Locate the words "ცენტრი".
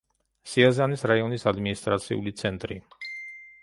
2.43-2.85